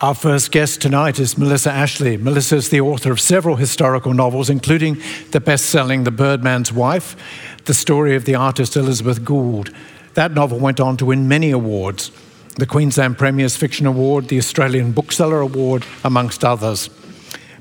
[0.00, 2.16] Our first guest tonight is Melissa Ashley.
[2.16, 7.16] Melissa is the author of several historical novels, including the best selling The Birdman's Wife,
[7.64, 9.74] the story of the artist Elizabeth Gould.
[10.14, 12.12] That novel went on to win many awards
[12.58, 16.90] the Queensland Premier's Fiction Award, the Australian Bookseller Award, amongst others.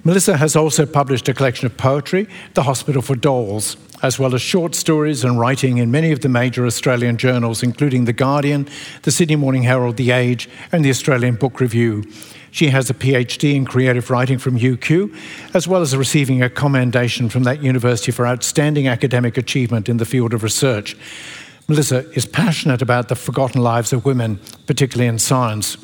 [0.04, 4.42] Melissa has also published a collection of poetry, The Hospital for Dolls, as well as
[4.42, 8.68] short stories and writing in many of the major Australian journals, including The Guardian,
[9.04, 12.04] the Sydney Morning Herald, The Age, and the Australian Book Review.
[12.52, 15.16] She has a PhD in creative writing from UQ,
[15.54, 20.06] as well as receiving a commendation from that university for outstanding academic achievement in the
[20.06, 20.96] field of research.
[21.68, 25.78] Melissa is passionate about the forgotten lives of women, particularly in science.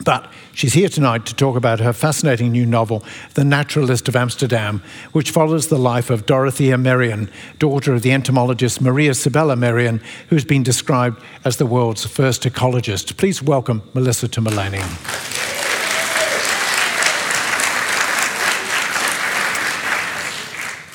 [0.00, 4.82] But she's here tonight to talk about her fascinating new novel, The Naturalist of Amsterdam,
[5.12, 10.44] which follows the life of Dorothea Merian, daughter of the entomologist Maria Sibylla Merian, who's
[10.44, 13.16] been described as the world's first ecologist.
[13.16, 14.88] Please welcome Melissa to Millennium.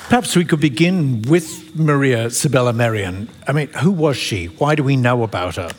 [0.09, 3.29] Perhaps we could begin with Maria Sibylla Merian.
[3.45, 4.45] I mean, who was she?
[4.45, 5.69] Why do we know about her?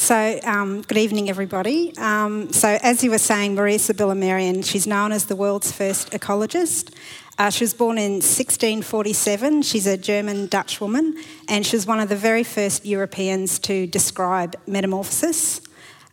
[0.00, 1.94] So, um, good evening, everybody.
[1.98, 6.12] Um, so, as you were saying, Maria Sibylla Merian, she's known as the world's first
[6.12, 6.94] ecologist.
[7.38, 9.60] Uh, she was born in 1647.
[9.60, 13.86] She's a German Dutch woman, and she was one of the very first Europeans to
[13.86, 15.60] describe metamorphosis.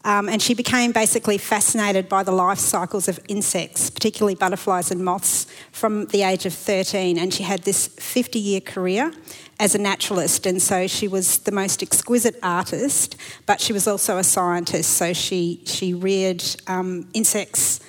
[0.03, 5.03] Um, and she became basically fascinated by the life cycles of insects, particularly butterflies and
[5.03, 7.17] moths, from the age of 13.
[7.17, 9.11] And she had this 50 year career
[9.59, 10.45] as a naturalist.
[10.45, 14.91] And so she was the most exquisite artist, but she was also a scientist.
[14.91, 17.79] So she, she reared um, insects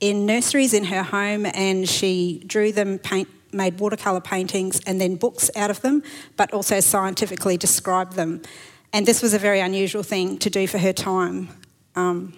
[0.00, 5.16] in nurseries in her home and she drew them, paint, made watercolour paintings and then
[5.16, 6.02] books out of them,
[6.36, 8.42] but also scientifically described them.
[8.98, 11.50] And this was a very unusual thing to do for her time.
[11.94, 12.32] Um,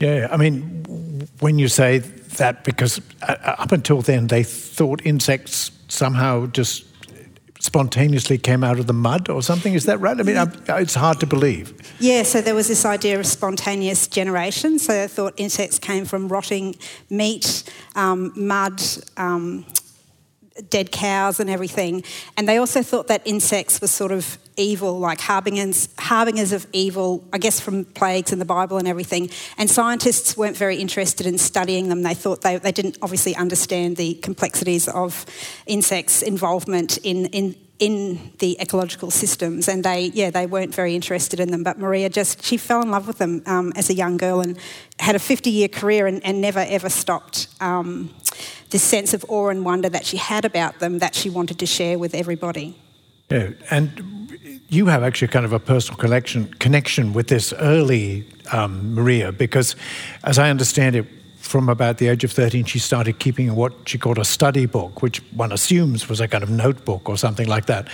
[0.00, 5.70] yeah, I mean, when you say that, because uh, up until then they thought insects
[5.88, 6.86] somehow just
[7.60, 9.74] spontaneously came out of the mud or something.
[9.74, 10.18] Is that right?
[10.18, 11.74] I mean, it's hard to believe.
[12.00, 14.78] Yeah, so there was this idea of spontaneous generation.
[14.78, 16.76] So they thought insects came from rotting
[17.10, 17.62] meat,
[17.94, 18.82] um, mud,
[19.18, 19.66] um,
[20.70, 22.04] dead cows and everything.
[22.36, 27.24] And they also thought that insects were sort of evil, like harbingers, harbingers of evil,
[27.32, 29.30] I guess from plagues in the Bible and everything.
[29.58, 32.02] And scientists weren't very interested in studying them.
[32.02, 35.26] They thought they, they didn't obviously understand the complexities of
[35.66, 41.38] insects' involvement in, in, in the ecological systems and they yeah they weren't very interested
[41.38, 44.16] in them but maria just she fell in love with them um, as a young
[44.16, 44.58] girl and
[44.98, 48.14] had a 50 year career and, and never ever stopped um,
[48.70, 51.66] this sense of awe and wonder that she had about them that she wanted to
[51.66, 52.76] share with everybody
[53.30, 54.12] yeah and
[54.68, 59.76] you have actually kind of a personal connection connection with this early um, maria because
[60.24, 61.06] as i understand it
[61.46, 65.02] from about the age of 13, she started keeping what she called a study book,
[65.02, 67.88] which one assumes was a kind of notebook or something like that.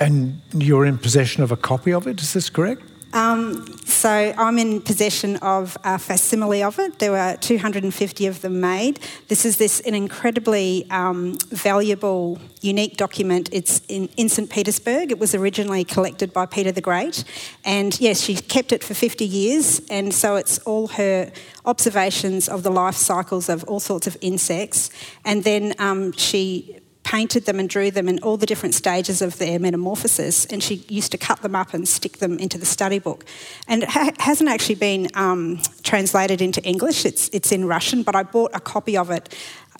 [0.00, 2.82] And you're in possession of a copy of it, is this correct?
[3.16, 6.98] Um, so I'm in possession of a facsimile of it.
[6.98, 9.00] There were 250 of them made.
[9.28, 13.48] This is this an incredibly um, valuable, unique document.
[13.52, 15.12] It's in, in St Petersburg.
[15.12, 17.24] It was originally collected by Peter the Great,
[17.64, 19.80] and yes, she kept it for 50 years.
[19.88, 21.32] And so it's all her
[21.64, 24.90] observations of the life cycles of all sorts of insects,
[25.24, 29.38] and then um, she painted them and drew them in all the different stages of
[29.38, 32.98] their metamorphosis, and she used to cut them up and stick them into the study
[32.98, 33.24] book.
[33.68, 38.16] And it ha- hasn't actually been um, translated into English, it's, it's in Russian, but
[38.16, 39.32] I bought a copy of it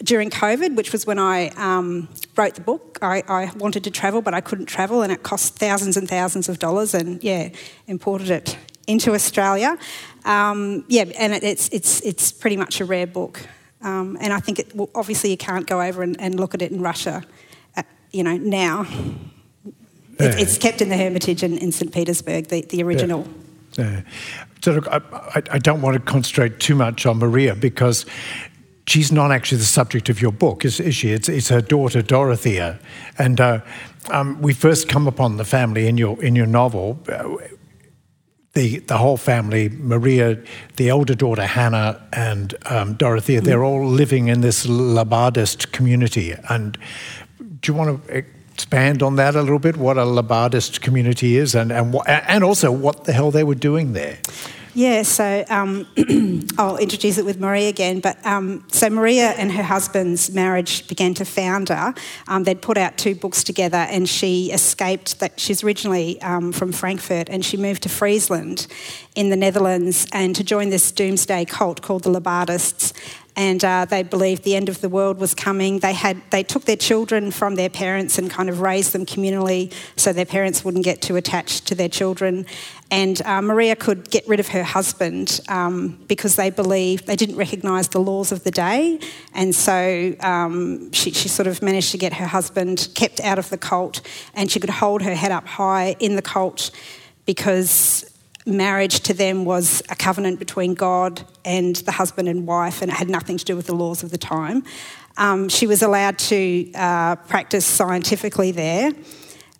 [0.04, 3.00] during COVID, which was when I um, wrote the book.
[3.02, 6.48] I, I, wanted to travel, but I couldn't travel, and it cost thousands and thousands
[6.48, 7.48] of dollars, and yeah,
[7.88, 9.76] imported it into Australia.
[10.24, 13.40] Um, yeah, and it, it's, it's, it's pretty much a rare book.
[13.86, 16.60] Um, and I think it, well, obviously you can't go over and, and look at
[16.60, 17.22] it in Russia,
[17.76, 18.84] uh, you know, now.
[20.18, 20.26] Yeah.
[20.26, 21.92] It, it's kept in the Hermitage in, in St.
[21.92, 23.28] Petersburg, the, the original.
[23.78, 23.90] Yeah.
[23.90, 24.02] yeah.
[24.60, 25.00] So look, I,
[25.52, 28.06] I don't want to concentrate too much on Maria because
[28.88, 31.12] she's not actually the subject of your book, is, is she?
[31.12, 32.80] It's, it's, her daughter Dorothea,
[33.18, 33.60] and uh,
[34.10, 36.98] um, we first come upon the family in your in your novel.
[38.56, 40.42] The, the whole family, Maria,
[40.76, 46.34] the elder daughter Hannah, and um, Dorothea, they're all living in this Labadist community.
[46.48, 46.78] And
[47.60, 48.24] do you want to
[48.54, 49.76] expand on that a little bit?
[49.76, 53.92] What a Labadist community is, and and and also what the hell they were doing
[53.92, 54.16] there?
[54.76, 55.86] Yeah, so um,
[56.58, 58.00] I'll introduce it with Maria again.
[58.00, 61.94] But um, so Maria and her husband's marriage began to founder.
[62.28, 65.18] Um, they'd put out two books together, and she escaped.
[65.20, 68.66] That she's originally um, from Frankfurt, and she moved to Friesland,
[69.14, 72.92] in the Netherlands, and to join this doomsday cult called the Labadists
[73.36, 75.78] and uh, they believed the end of the world was coming.
[75.78, 79.72] They had they took their children from their parents and kind of raised them communally,
[79.96, 82.46] so their parents wouldn't get too attached to their children.
[82.90, 87.36] And uh, Maria could get rid of her husband um, because they believed they didn't
[87.36, 88.98] recognise the laws of the day,
[89.34, 93.50] and so um, she, she sort of managed to get her husband kept out of
[93.50, 94.00] the cult,
[94.34, 96.70] and she could hold her head up high in the cult
[97.26, 98.15] because
[98.46, 102.94] marriage to them was a covenant between God and the husband and wife, and it
[102.94, 104.62] had nothing to do with the laws of the time.
[105.16, 108.92] Um, she was allowed to uh, practice scientifically there.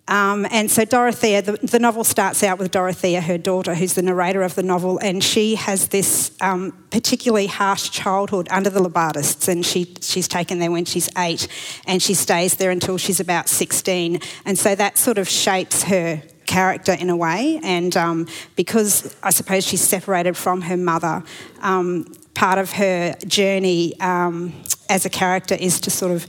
[0.08, 4.02] Um, and so Dorothea, the, the, novel starts out with Dorothea, her daughter, who's the
[4.02, 9.48] narrator of the novel, and she has this um, particularly harsh childhood under the Labadists,
[9.48, 11.48] and she, she's taken there when she's eight,
[11.88, 14.20] and she stays there until she's about 16.
[14.44, 16.22] And so that sort of shapes her
[16.56, 17.60] character in a way.
[17.62, 18.26] And um,
[18.56, 21.22] because I suppose she's separated from her mother,
[21.60, 24.54] um, part of her journey um,
[24.88, 26.26] as a character is to sort of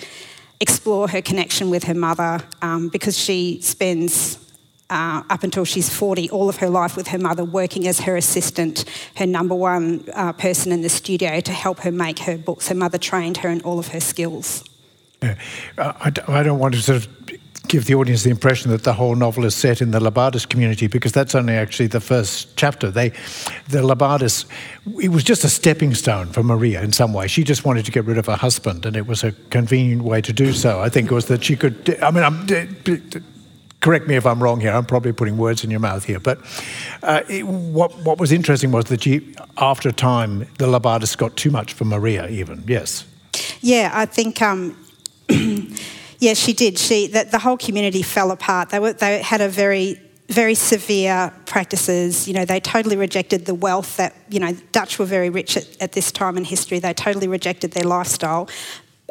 [0.60, 4.44] explore her connection with her mother um, because she spends.
[4.90, 8.16] Uh, up until she's 40, all of her life with her mother, working as her
[8.16, 8.86] assistant,
[9.18, 12.70] her number one uh, person in the studio to help her make her books.
[12.70, 14.64] Her mother trained her in all of her skills.
[15.22, 15.36] Yeah.
[15.78, 17.28] I don't want to sort of
[17.68, 20.88] give the audience the impression that the whole novel is set in the Labadist community
[20.88, 22.90] because that's only actually the first chapter.
[22.90, 23.10] They,
[23.70, 24.46] the Labadists,
[25.02, 27.28] it was just a stepping stone for Maria in some way.
[27.28, 30.22] She just wanted to get rid of her husband, and it was a convenient way
[30.22, 30.82] to do so.
[30.82, 31.98] I think it was that she could.
[32.02, 32.48] I mean, I'm,
[33.82, 34.72] correct me if I'm wrong here.
[34.72, 36.40] I'm probably putting words in your mouth here, but
[37.04, 41.52] uh, it, what what was interesting was that she, after time, the Labadists got too
[41.52, 42.28] much for Maria.
[42.30, 43.06] Even yes.
[43.62, 44.42] Yeah, I think.
[44.42, 44.76] Um,
[46.20, 46.78] Yes, she did.
[46.78, 48.70] She the, the whole community fell apart.
[48.70, 52.28] They were they had a very very severe practices.
[52.28, 55.82] You know, they totally rejected the wealth that, you know, Dutch were very rich at,
[55.82, 56.80] at this time in history.
[56.80, 58.50] They totally rejected their lifestyle.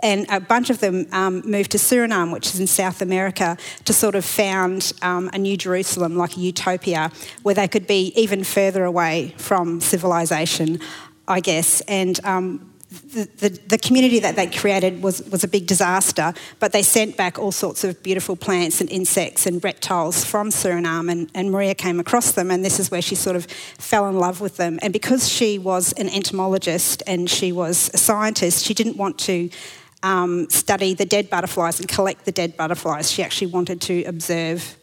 [0.02, 3.56] And a bunch of them um, moved to Suriname, which is in South America,
[3.86, 7.10] to sort of found um, a new Jerusalem, like a utopia,
[7.42, 10.80] where they could be even further away from civilization,
[11.26, 11.80] I guess.
[11.82, 16.82] And um, the, the, community that they created was, was a big disaster, but they
[16.82, 21.50] sent back all sorts of beautiful plants and insects and reptiles from Suriname, and, and
[21.50, 24.56] Maria came across them, and this is where she sort of fell in love with
[24.56, 24.78] them.
[24.82, 29.50] And because she was an entomologist and she was a scientist, she didn't want to
[30.04, 33.10] um, study the dead butterflies and collect the dead butterflies.
[33.10, 34.76] She actually wanted to observe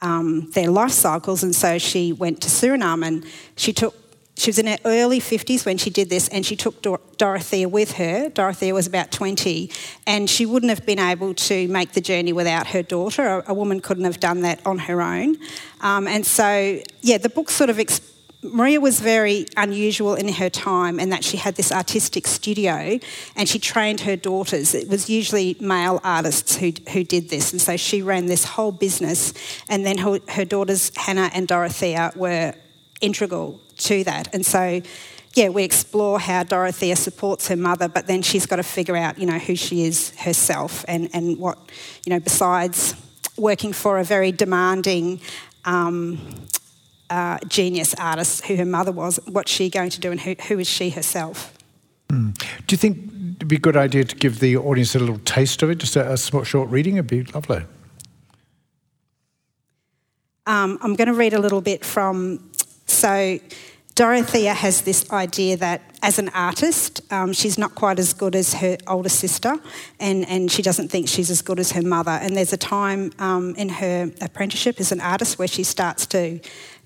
[0.00, 3.24] um, their life cycles, and so she went to Suriname and
[3.56, 4.07] she took
[4.38, 7.68] she was in her early 50s when she did this, and she took Dor- Dorothea
[7.68, 8.28] with her.
[8.28, 9.70] Dorothea was about 20,
[10.06, 13.26] and she wouldn't have been able to make the journey without her daughter.
[13.26, 15.36] A, a woman couldn't have done that on her own.
[15.80, 17.76] Um, and so, yeah, the book sort of.
[17.78, 23.00] Exp- Maria was very unusual in her time in that she had this artistic studio
[23.34, 24.76] and she trained her daughters.
[24.76, 28.70] It was usually male artists who, who did this, and so she ran this whole
[28.70, 29.34] business.
[29.68, 32.54] And then her, her daughters, Hannah and Dorothea, were
[33.00, 34.32] integral to that.
[34.34, 34.82] And so,
[35.34, 39.18] yeah, we explore how Dorothea supports her mother, but then she's got to figure out,
[39.18, 41.58] you know, who she is herself and, and what,
[42.04, 42.94] you know, besides
[43.36, 45.20] working for a very demanding
[45.64, 46.18] um,
[47.10, 50.58] uh, genius artist who her mother was, what's she going to do and who, who
[50.58, 51.54] is she herself?
[52.08, 52.36] Mm.
[52.66, 52.98] Do you think
[53.36, 55.94] it'd be a good idea to give the audience a little taste of it, just
[55.96, 56.94] a, a short reading?
[56.94, 57.62] It'd be lovely.
[60.46, 62.47] Um, I'm going to read a little bit from
[62.88, 63.38] so
[63.94, 68.54] Dorothea has this idea that as an artist, um, she's not quite as good as
[68.54, 69.56] her older sister,
[69.98, 72.12] and, and she doesn't think she's as good as her mother.
[72.12, 76.38] And there's a time um, in her apprenticeship as an artist where she starts to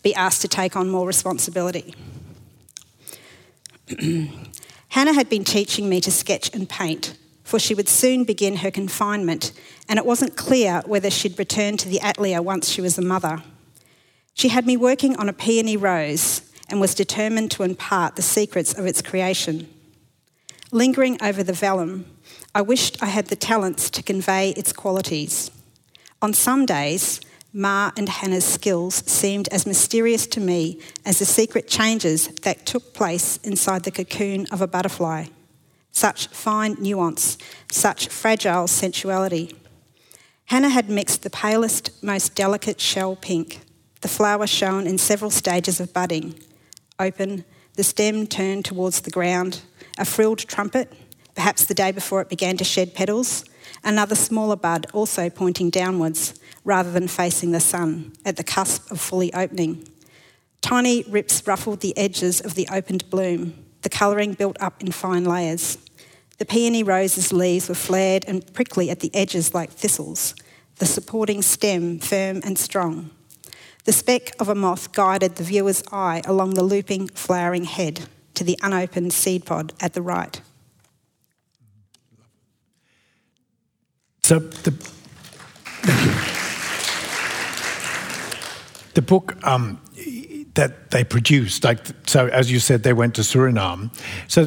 [0.03, 1.95] be asked to take on more responsibility.
[4.89, 8.71] Hannah had been teaching me to sketch and paint, for she would soon begin her
[8.71, 9.53] confinement,
[9.87, 13.43] and it wasn't clear whether she'd return to the atelier once she was a mother.
[14.35, 18.77] She had me working on a peony rose and was determined to impart the secrets
[18.77, 19.69] of its creation.
[20.71, 22.07] Lingering over the vellum,
[22.55, 25.51] I wished I had the talents to convey its qualities.
[26.23, 27.21] On some days,
[27.53, 32.95] Ma and Hannah's skills seemed as mysterious to me as the secret changes that took
[32.95, 35.27] place inside the cocoon of a butterfly.
[35.91, 37.37] Such fine nuance,
[37.71, 39.55] such fragile sensuality.
[40.47, 43.61] Hannah had mixed the palest, most delicate shell pink
[44.03, 46.35] the flower shown in several stages of budding
[46.99, 47.45] open,
[47.75, 49.63] The stem turned towards the ground,
[49.99, 50.93] a frilled trumpet,
[51.35, 53.45] perhaps the day before it began to shed petals,
[53.83, 59.01] another smaller bud also pointing downwards rather than facing the sun, at the cusp of
[59.01, 59.89] fully opening.
[60.61, 65.25] Tiny rips ruffled the edges of the opened bloom, the colouring built up in fine
[65.25, 65.79] layers.
[66.39, 70.35] The peony rose's leaves were flared and prickly at the edges like thistles,
[70.77, 73.11] the supporting stem firm and strong.
[73.85, 78.45] The speck of a moth guided the viewer's eye along the looping, flowering head to
[78.45, 80.41] the unopened seed pod at the right.
[84.23, 84.71] So the,
[88.95, 89.81] the book um,
[90.55, 93.91] that they produced, like so, as you said, they went to Suriname.
[94.29, 94.43] So,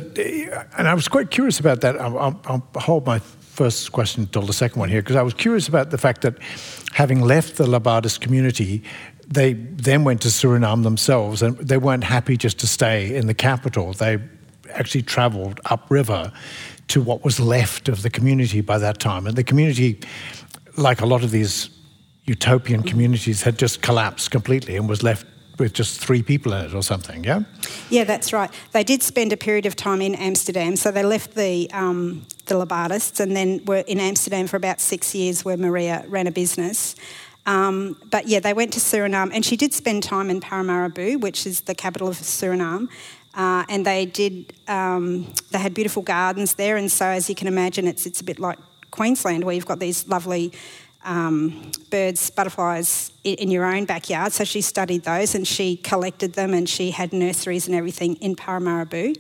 [0.77, 1.99] and I was quite curious about that.
[1.99, 5.67] I'll, I'll, hold my first question until the second one here because I was curious
[5.67, 6.37] about the fact that
[6.93, 8.83] having left the Labadist community,
[9.27, 13.33] they then went to Suriname themselves, and they weren't happy just to stay in the
[13.33, 13.93] capital.
[13.93, 14.19] They
[14.73, 16.31] actually travelled upriver
[16.87, 19.99] to what was left of the community by that time, and the community,
[20.77, 21.69] like a lot of these
[22.25, 25.25] utopian communities, had just collapsed completely and was left
[25.57, 27.41] with just three people in it or something, yeah?
[27.89, 28.51] Yeah, that's right.
[28.71, 32.55] They did spend a period of time in Amsterdam, so they left the um, the
[32.55, 36.95] Labadists and then were in Amsterdam for about six years, where Maria ran a business.
[37.45, 41.45] Um, but yeah, they went to Suriname, and she did spend time in Paramaribo, which
[41.45, 42.89] is the capital of Suriname.
[43.35, 44.53] Uh, and they did.
[44.67, 48.23] Um, they had beautiful gardens there, and so as you can imagine, it's it's a
[48.23, 48.57] bit like
[48.91, 50.53] Queensland, where you've got these lovely
[51.03, 54.31] um, birds, butterflies in, your own backyard.
[54.31, 58.35] So she studied those, and she collected them, and she had nurseries and everything in
[58.35, 59.15] Paramaribo.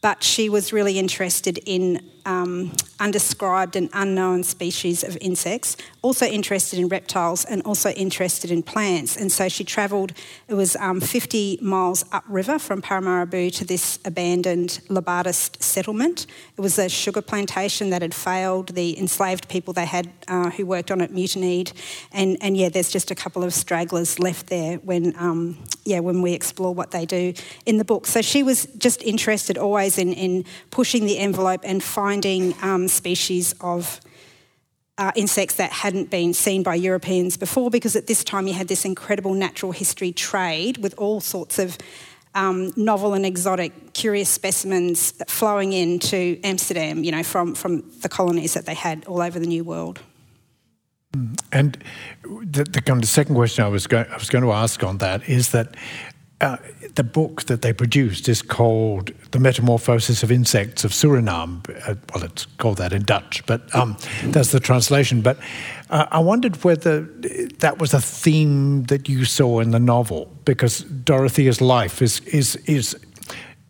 [0.00, 6.78] But she was really interested in um, undescribed and unknown species of insects, also interested
[6.78, 9.16] in reptiles and also interested in plants.
[9.16, 10.12] And so she travelled,
[10.48, 16.26] it was um, 50 miles upriver from Paramaribo to this abandoned Labadist settlement.
[16.56, 18.74] It was a sugar plantation that had failed.
[18.74, 21.72] The enslaved people they had uh, who worked on it mutinied.
[22.12, 26.22] And, and yeah, there's just a couple of stragglers left there when, um, yeah, when
[26.22, 27.34] we explore what they do
[27.66, 28.06] in the book.
[28.06, 33.54] So she was just interested always in, in pushing the envelope and finding um, species
[33.60, 34.00] of
[35.00, 38.68] uh, insects that hadn't been seen by Europeans before, because at this time you had
[38.68, 41.78] this incredible natural history trade with all sorts of
[42.34, 48.52] um, novel and exotic, curious specimens flowing into Amsterdam, you know, from, from the colonies
[48.52, 50.00] that they had all over the New World.
[51.12, 51.40] Mm.
[51.50, 51.84] And
[52.22, 55.48] the, the, of second question I was, I was going to ask on that is
[55.50, 55.76] that
[56.40, 56.56] uh,
[56.94, 61.60] the book that they produced is called The Metamorphosis of Insects of Suriname.
[61.86, 65.20] Uh, well, it's called that in Dutch, but um, that's the translation.
[65.22, 65.38] But
[65.90, 67.02] uh, I wondered whether
[67.58, 72.56] that was a theme that you saw in the novel, because Dorothea's life is, is,
[72.66, 72.96] is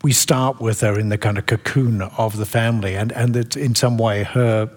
[0.03, 3.57] we start with her in the kind of cocoon of the family, and, and it's
[3.57, 4.71] in some way her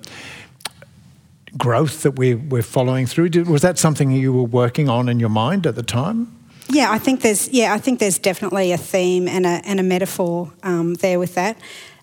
[1.58, 3.30] growth that we, we're following through.
[3.46, 6.36] Was that something you were working on in your mind at the time?
[6.70, 9.84] Yeah, I think there's yeah, I think there's definitely a theme and a and a
[9.84, 11.58] metaphor um, there with that.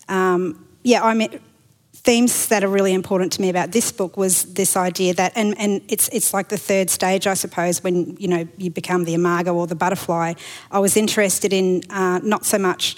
[0.07, 1.39] Um, yeah, I mean,
[1.93, 5.57] themes that are really important to me about this book was this idea that, and,
[5.59, 9.13] and it's it's like the third stage, I suppose, when you know you become the
[9.13, 10.33] imago or the butterfly.
[10.71, 12.97] I was interested in uh, not so much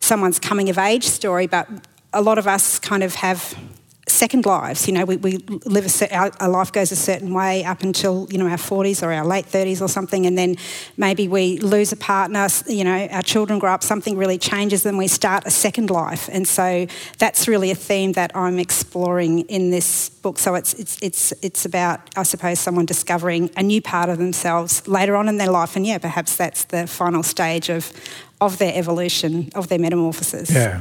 [0.00, 1.68] someone's coming of age story, but
[2.12, 3.54] a lot of us kind of have
[4.08, 4.88] second lives.
[4.88, 8.26] You know, we, we live a, our, our, life goes a certain way up until
[8.30, 10.56] you know our 40s or our late 30s or something, and then
[10.96, 12.48] maybe we lose a partner.
[12.66, 16.28] You know, our children grow up, something really changes, and we start a second life.
[16.32, 16.86] And so
[17.18, 20.38] that's really a theme that I'm exploring in this book.
[20.38, 24.86] So it's it's it's it's about I suppose someone discovering a new part of themselves
[24.88, 27.92] later on in their life, and yeah, perhaps that's the final stage of
[28.40, 30.50] of their evolution, of their metamorphosis.
[30.50, 30.80] Yeah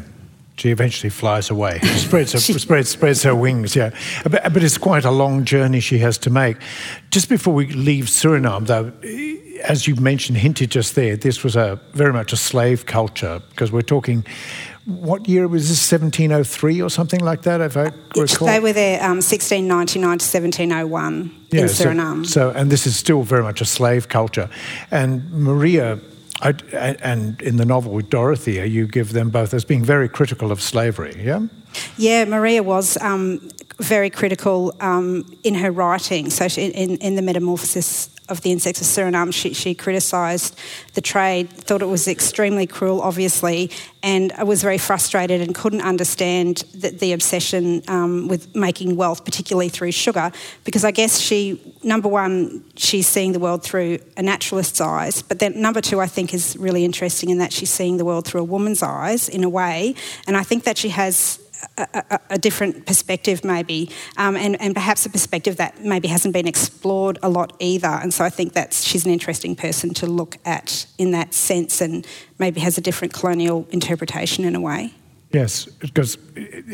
[0.57, 3.91] she eventually flies away, spreads her, spreads, spreads her wings, yeah.
[4.23, 6.57] But, but, it's quite a long journey she has to make.
[7.09, 8.91] Just before we leave Suriname, though,
[9.63, 13.71] as you mentioned, hinted just there, this was a very much a slave culture because
[13.71, 14.25] we're talking.
[14.85, 15.91] What year was this?
[15.91, 18.47] 1703 or something like that, if I recall.
[18.47, 22.25] They were there um, 1699 to 1701 yeah, in Suriname.
[22.25, 24.49] So, so, and this is still very much a slave culture.
[24.89, 25.99] And Maria
[26.41, 26.53] I,
[27.03, 30.61] and in the novel with Dorothea, you give them both as being very critical of
[30.61, 31.41] slavery, yeah?
[31.97, 36.29] Yeah, Maria was um, very critical um, in her writing.
[36.29, 39.33] So, she, in, in the Metamorphosis of the insects of Suriname.
[39.33, 40.57] She, she criticised
[40.93, 43.69] the trade, thought it was extremely cruel, obviously,
[44.01, 49.69] and was very frustrated and couldn't understand the, the obsession um, with making wealth, particularly
[49.69, 50.31] through sugar,
[50.63, 55.39] because I guess she, number one, she's seeing the world through a naturalist's eyes, but
[55.39, 58.41] then number two, I think is really interesting in that she's seeing the world through
[58.41, 59.93] a woman's eyes in a way,
[60.25, 61.39] and I think that she has
[61.77, 66.47] a, a, different perspective, maybe, um, and, and perhaps a perspective that maybe hasn't been
[66.47, 67.87] explored a lot either.
[67.87, 71.81] And so I think that she's an interesting person to look at in that sense
[71.81, 72.05] and
[72.39, 74.93] maybe has a different colonial interpretation in a way.
[75.31, 76.17] Yes, because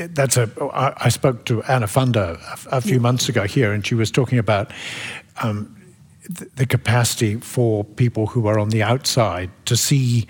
[0.09, 0.49] that's a.
[0.73, 2.39] I spoke to Anna Funder
[2.71, 2.99] a, few yeah.
[2.99, 4.71] months ago here, and she was talking about
[5.43, 5.75] um,
[6.55, 10.27] the capacity for people who are on the outside to see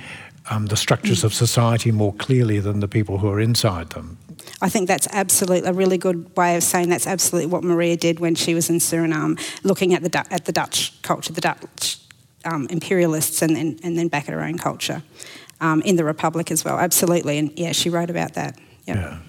[0.50, 1.26] um, the structures mm.
[1.26, 4.18] of society more clearly than the people who are inside them.
[4.62, 8.20] I think that's absolutely a really good way of saying that's absolutely what Maria did
[8.20, 12.00] when she was in Suriname, looking at the at the Dutch culture, the Dutch
[12.46, 15.04] um, imperialists, and then and then back at her own culture
[15.62, 16.77] um, in the Republic as well.
[16.77, 18.58] Absolutely, and yeah, she wrote about that.
[18.86, 18.98] Yep.
[18.98, 19.20] Yeah,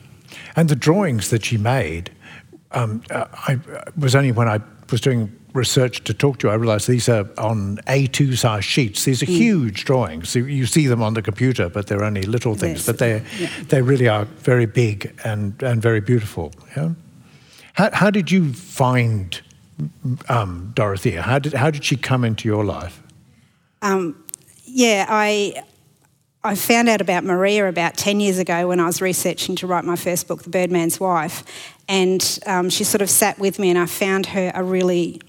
[0.57, 2.11] and the drawings that she made.
[2.71, 3.59] Um, uh, I
[3.97, 4.61] was only when I
[4.91, 9.05] was doing research to talk to you, I realised these are on A2 size sheets.
[9.05, 9.37] These are mm.
[9.37, 10.35] huge drawings.
[10.35, 12.79] You see them on the computer, but they're only little things.
[12.79, 12.87] Yes.
[12.87, 13.51] But they yeah.
[13.69, 16.53] they really are very big and, and very beautiful.
[16.77, 16.91] Yeah?
[17.75, 19.41] How, how did you find
[20.29, 21.23] um, Dorothea?
[21.23, 23.03] How did, how did she come into your life?
[23.83, 24.25] Um,
[24.65, 25.63] yeah, I,
[26.43, 29.85] I found out about Maria about 10 years ago when I was researching to write
[29.85, 31.45] my first book, The Birdman's Wife.
[31.89, 35.23] And um, she sort of sat with me, and I found her a really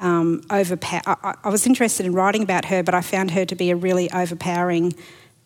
[0.00, 1.02] um, overpower.
[1.06, 3.76] I, I, was interested in writing about her, but I found her to be a
[3.76, 4.94] really overpowering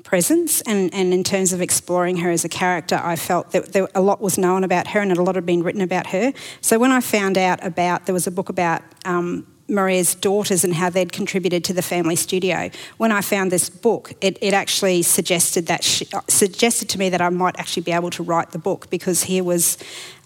[0.05, 0.61] presence.
[0.63, 4.01] And, and in terms of exploring her as a character, I felt that there, a
[4.01, 6.33] lot was known about her and a lot had been written about her.
[6.61, 10.75] So when I found out about there was a book about um, Maria's daughters and
[10.75, 12.71] how they'd contributed to the family studio.
[12.97, 17.21] When I found this book, it, it actually suggested that she, suggested to me that
[17.21, 19.77] I might actually be able to write the book because here was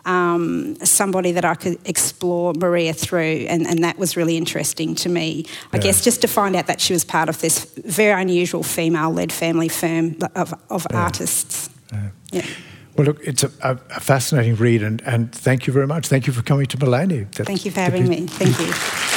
[0.05, 5.09] um, somebody that I could explore Maria through, and, and that was really interesting to
[5.09, 5.47] me.
[5.73, 5.83] I yeah.
[5.83, 9.69] guess just to find out that she was part of this very unusual female-led family
[9.69, 11.03] firm of, of yeah.
[11.03, 11.71] artists.
[11.93, 12.11] Yeah.
[12.33, 12.47] yeah.
[12.97, 16.09] Well, look, it's a, a, fascinating read, and, and thank you very much.
[16.09, 17.25] Thank you for coming to.
[17.25, 18.27] That's, thank you for having me.
[18.27, 19.09] Thank you.